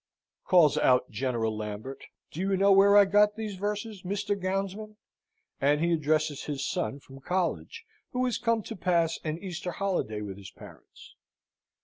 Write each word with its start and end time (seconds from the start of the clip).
calls 0.45 0.79
out 0.79 1.11
General 1.11 1.55
Lambert. 1.55 2.05
"Do 2.31 2.39
you 2.39 2.57
know 2.57 2.71
where 2.71 2.97
I 2.97 3.05
got 3.05 3.35
these 3.35 3.53
verses, 3.57 4.01
Mr. 4.01 4.35
Gownsman?" 4.35 4.95
and 5.59 5.79
he 5.79 5.93
addresses 5.93 6.45
his 6.45 6.67
son 6.67 6.99
from 6.99 7.19
college, 7.19 7.85
who 8.09 8.25
is 8.25 8.39
come 8.39 8.63
to 8.63 8.75
pass 8.75 9.19
an 9.23 9.37
Easter 9.37 9.69
holiday 9.69 10.21
with 10.21 10.39
his 10.39 10.49
parents. 10.49 11.13